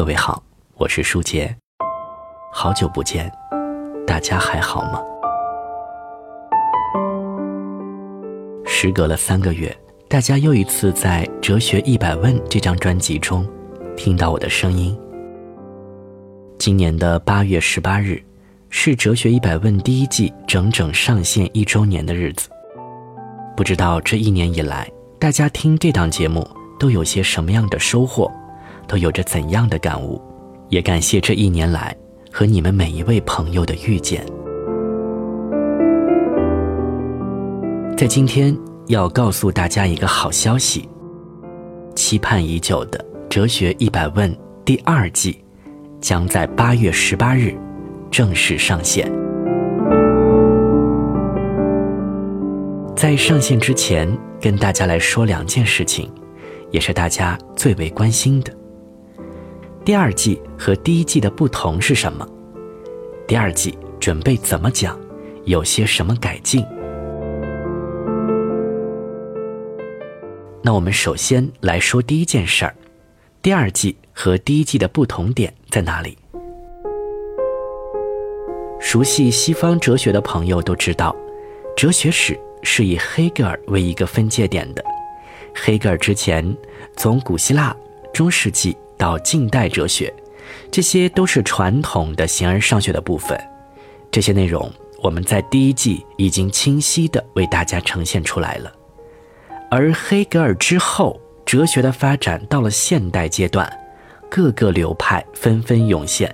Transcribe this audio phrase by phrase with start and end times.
[0.00, 0.42] 各位好，
[0.78, 1.54] 我是舒杰，
[2.54, 3.30] 好久不见，
[4.06, 4.98] 大家还好吗？
[8.64, 9.76] 时隔了三个月，
[10.08, 13.46] 大家又一次在《哲学一百问》这张专辑中
[13.94, 14.98] 听到我的声音。
[16.58, 18.22] 今年的八月十八日，
[18.70, 22.48] 是《哲学一百问》第一季整整上线一周年的日子。
[23.54, 26.48] 不知道这一年以来，大家听这档节目
[26.78, 28.32] 都有些什么样的收获，
[28.90, 30.20] 都有着怎样的感悟？
[30.68, 31.96] 也感谢这一年来
[32.32, 34.26] 和你们每一位朋友的遇见。
[37.96, 38.56] 在今天
[38.88, 40.88] 要告诉大家一个好消息：
[41.94, 42.98] 期盼已久的
[43.28, 44.28] 《哲学一百问》
[44.64, 45.40] 第二季。
[46.00, 47.54] 将在八月十八日
[48.10, 49.06] 正式上线。
[52.96, 56.10] 在上线之前，跟大家来说两件事情，
[56.70, 58.59] 也是大家最为关心的。
[59.90, 62.24] 第二季和第一季的不同是什么？
[63.26, 64.96] 第二季准备怎么讲？
[65.46, 66.64] 有些什么改进？
[70.62, 72.72] 那我们首先来说第一件事儿。
[73.42, 76.16] 第二季和第一季的不同点在哪里？
[78.78, 81.16] 熟悉西方哲学的朋友都知道，
[81.76, 84.84] 哲学史是以黑格尔为一个分界点的。
[85.52, 86.56] 黑格尔之前，
[86.96, 87.76] 从古希腊、
[88.14, 90.14] 中世纪到近代哲学，
[90.70, 93.36] 这些都是传统的形而上学的部分。
[94.10, 94.70] 这些内容
[95.02, 98.70] 我们在第一季已经清晰的为大家呈现出来了，
[99.70, 101.18] 而黑格尔之后。
[101.46, 103.68] 哲学的发展到了现代阶段，
[104.30, 106.32] 各个流派纷纷涌现，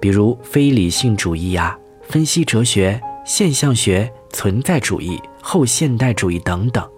[0.00, 6.88] 比如非理性主义啊、分析哲学、现象学、存在主义、后现代主义等等。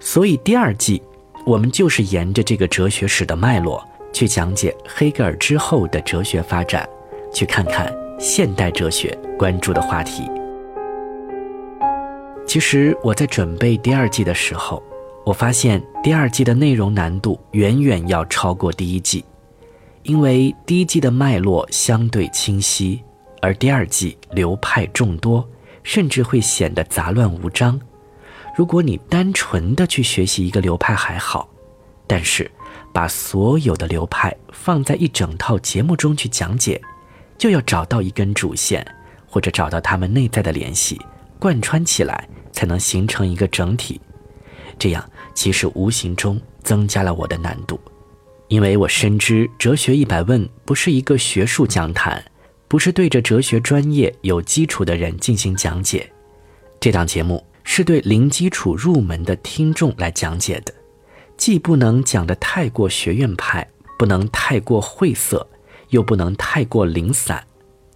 [0.00, 1.02] 所以第二季，
[1.44, 6.88] 我们就是沿着这个哲学史的脉络去讲解黑格尔之后的哲学发展，
[7.30, 10.22] 去看看现代哲学关注的话题。
[12.46, 14.82] 其实我在准备第二季的时候。
[15.26, 19.24] 我发现第二季的内容难度远远要超过第一季，
[20.02, 23.02] 因为第一季的脉络相对清晰，
[23.40, 25.48] 而第二季流派众多，
[25.82, 27.80] 甚至会显得杂乱无章。
[28.54, 31.48] 如果你单纯的去学习一个流派还好，
[32.06, 32.50] 但是
[32.94, 36.80] 把所有的流派放在一整套节目中去讲解，
[37.36, 38.86] 就要找到一根主线，
[39.26, 41.00] 或者找到他们内在的联系，
[41.40, 44.00] 贯穿起来，才能形成一个整体。
[44.78, 47.80] 这样其实无形中增加了我的难度，
[48.46, 52.24] 因为我深知《哲学一百问》不是一个学术讲坛，
[52.68, 56.08] 不是对着哲学专业有基础的人进行讲解。
[56.78, 60.72] 这档节目是对零基础入门的听众来讲解的，
[61.36, 63.68] 既不能讲得太过学院派，
[63.98, 65.46] 不能太过晦涩，
[65.90, 67.44] 又不能太过零散，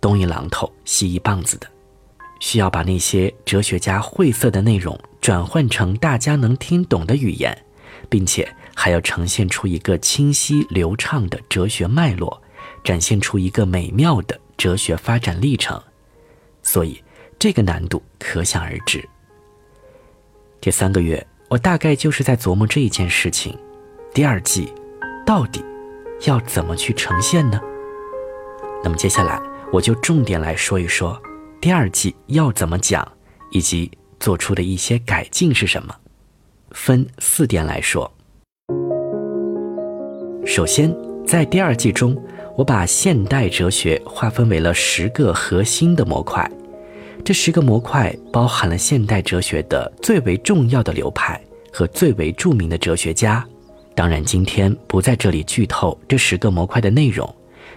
[0.00, 1.66] 东一榔头西一棒子的，
[2.40, 4.98] 需要把那些哲学家晦涩的内容。
[5.20, 7.56] 转换成大家能听懂的语言，
[8.08, 12.40] 并且还要呈现出一个清晰流畅的哲学脉络，
[12.82, 15.82] 展现出一个美妙的哲学发展历程，
[16.62, 17.02] 所以
[17.38, 19.06] 这个难度可想而知。
[20.62, 23.56] 这三个月，我大概就是在琢磨这一件事情：
[24.12, 24.72] 第二季
[25.26, 25.64] 到底
[26.26, 27.60] 要怎么去呈现呢？
[28.84, 29.40] 那么接下来
[29.72, 31.20] 我就重点来说一说
[31.60, 33.06] 第二季要怎么讲，
[33.50, 33.90] 以及。
[34.20, 35.94] 做出的一些改进是什么？
[36.72, 38.12] 分四点来说。
[40.44, 40.92] 首先，
[41.24, 42.20] 在第二季中，
[42.56, 46.50] 我把现代哲学划分为了十个核心的模块。
[47.28, 51.38] 这十个模块包含了现代哲学的最为重要的流派
[51.70, 53.46] 和最为著名的哲学家。
[53.94, 57.36] 当然，今天不在这里剧透这十个模块的内容，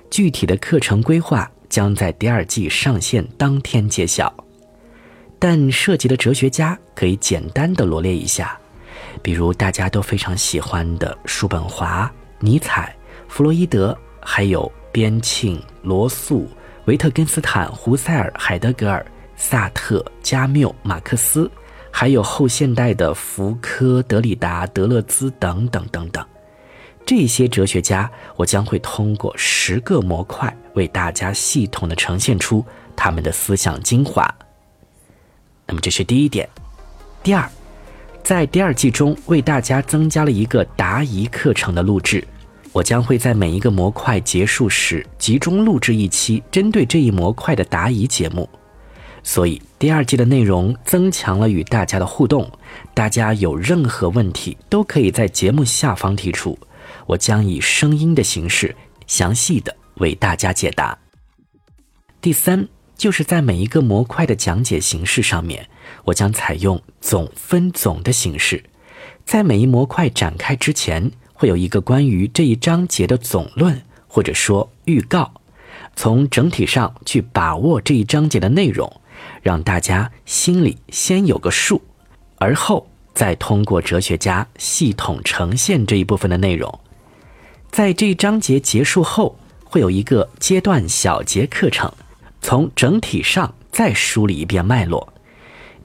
[0.09, 4.34] 具体的课程规划将在第二季上线当天揭晓。
[5.38, 8.57] 但涉及的哲学家可以简单的罗列一下，
[9.22, 12.09] 比如大家都非常喜欢的叔本华、
[12.40, 12.95] 尼采、
[13.28, 16.47] 弗洛伊德，还有边沁、罗素、
[16.85, 19.05] 维特根斯坦、胡塞尔、海德格尔、
[19.43, 21.49] 萨特、加缪、马克思，
[21.90, 26.23] 还有后现代的福柯、德里达、德勒兹等等等等。
[27.08, 32.64] 这些哲学家，我将会通过十个模块为大家系统的呈现出
[32.96, 34.32] 他们的思想精华。
[35.66, 36.47] 那么这是第一点，
[37.23, 37.49] 第二，
[38.22, 42.23] 在第二季中为大家增加了一个答疑课程的录制，
[42.72, 48.47] 我将会在每一个模块结束时集中录制一期针对这一模块的答疑节目，
[49.23, 52.50] 所以第二季的内容增强了与大家的互动，
[52.94, 56.58] 大家有任何问题都可以在节目下方提出，
[57.06, 58.76] 我将以声音的形式
[59.06, 60.97] 详细的为大家解答。
[62.20, 65.67] 第三，就是在每一个模块的讲解形式上面，
[66.06, 68.64] 我将采用总分总的形式，
[69.26, 75.32] 在每一模块展开之前，会有一个关于这一章节的总论或者说预告，
[75.96, 79.01] 从整体上去把握这一章节的内容，
[79.41, 81.82] 让大家心里先有个数，
[82.38, 82.88] 而后。
[83.14, 86.79] 再通过哲学家系统呈现这一部分的内容，
[87.70, 91.91] 在这章节结束后，会有一个阶段小节课程，
[92.41, 95.14] 从整体上再梳理一遍脉络。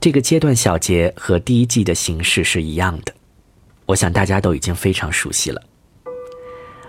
[0.01, 3.13] 这个阶段小节和第一季的形式是一样的，
[3.87, 5.61] 我想大家都已经非常熟悉了。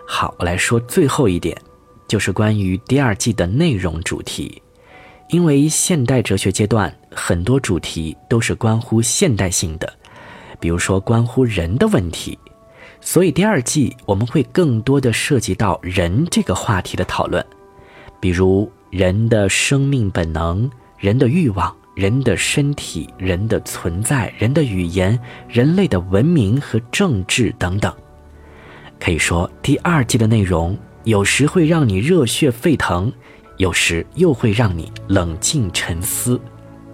[0.08, 1.60] 好，我来说最后一点，
[2.08, 4.62] 就是关于第二季的内容主题，
[5.30, 9.92] 因为现代哲学阶段很多主题都是关乎现代性的。
[10.60, 12.38] 比如说关乎人的问题，
[13.00, 17.46] 所以第二季我们会更多的涉及到人这个话题的讨论，
[18.20, 27.94] 比如人的生命本能、人的欲望、人的身体、人的存在、人的语言、人类的文明和政治等等。
[29.00, 33.14] 可以说，第二季的内容有时会让你热血沸腾，
[33.58, 36.40] 有时又会让你冷静沉思。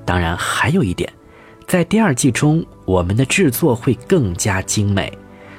[0.06, 1.12] 当然，还有一点。
[1.68, 5.12] 在第二季中，我们的制作会更加精美，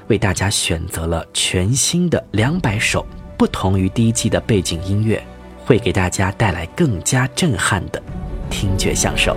[0.09, 3.07] 为大家选择了全新的两百首
[3.37, 5.23] 不同于第一季的背景音乐，
[5.65, 8.03] 会给大家带来更加震撼的
[8.51, 9.37] 听觉享受。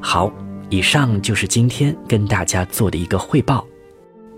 [0.00, 0.30] 好，
[0.72, 3.62] 以上就是今天跟大家做的一个汇报。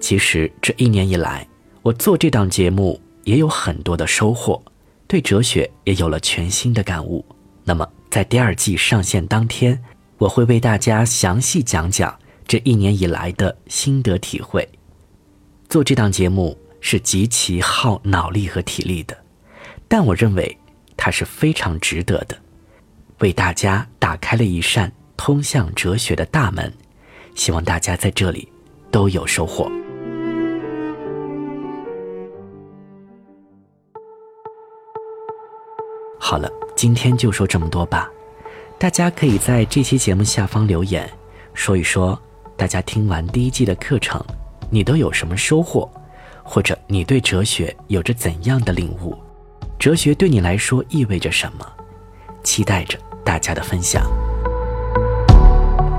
[0.01, 1.47] 其实这一年以来，
[1.81, 4.61] 我做这档节目也有很多的收获，
[5.07, 7.25] 对哲学也有了全新的感悟。
[7.63, 9.81] 那么，在第二季上线当天，
[10.19, 12.13] 我会为大家详细讲讲
[12.49, 14.69] 这一年以来的心得体会。
[15.69, 19.17] 做这档节目是极其耗脑力和体力的，
[19.87, 20.59] 但我认为
[20.97, 22.37] 它是非常值得的，
[23.21, 24.93] 为大家打开了一扇
[25.25, 26.71] 通向哲学的大门。
[27.35, 28.47] 希望大家在这里
[28.91, 29.73] 都有收获。
[36.21, 38.11] 好了，今天就说这么多吧。
[38.79, 41.11] 大家可以在这期节目下方留言，
[41.55, 42.21] 说一说
[42.55, 44.23] 大家听完第一季的课程，
[44.69, 45.91] 你都有什么收获，
[46.43, 49.17] 或者你对哲学有着怎样的领悟？
[49.79, 51.67] 哲学对你来说意味着什么？
[52.43, 54.07] 期待着大家的分享。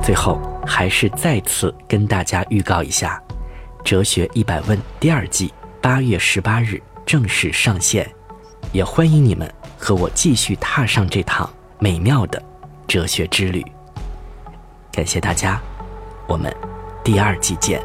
[0.05, 3.19] 最后，还是再次跟大家预告一下，
[3.83, 8.07] 《哲学一百问》第二季八月十八日正式上线，
[8.71, 9.51] 也欢迎你们。
[9.79, 11.47] 和我继续踏上这趟
[11.79, 12.41] 美妙的
[12.87, 13.65] 哲学之旅。
[14.91, 15.59] 感谢大家，
[16.27, 16.55] 我们
[17.03, 17.81] 第二季见。